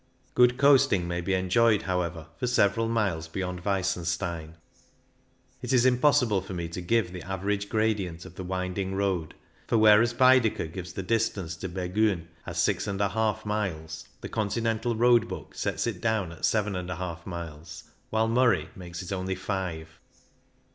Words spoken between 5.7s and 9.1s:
is impossible for me to give the average gradient of the winding